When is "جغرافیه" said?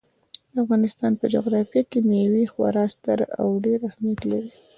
1.33-1.83